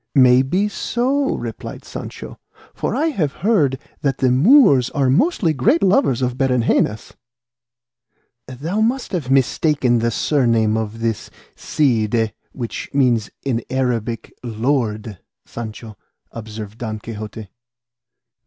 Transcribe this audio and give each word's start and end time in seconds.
"May 0.15 0.41
be 0.41 0.67
so," 0.67 1.35
replied 1.35 1.85
Sancho; 1.85 2.39
"for 2.73 2.95
I 2.95 3.09
have 3.09 3.33
heard 3.45 3.73
say 3.79 3.89
that 4.01 4.17
the 4.17 4.31
Moors 4.31 4.89
are 4.89 5.11
mostly 5.11 5.53
great 5.53 5.83
lovers 5.83 6.23
of 6.23 6.39
berengenas." 6.39 7.13
"Thou 8.47 8.81
must 8.81 9.11
have 9.11 9.29
mistaken 9.29 9.99
the 9.99 10.09
surname 10.09 10.75
of 10.75 11.01
this 11.01 11.29
'Cide' 11.55 12.33
which 12.51 12.89
means 12.95 13.29
in 13.43 13.63
Arabic 13.69 14.33
'Lord' 14.43 15.19
Sancho," 15.45 15.95
observed 16.31 16.79
Don 16.79 16.97
Quixote. 16.97 17.49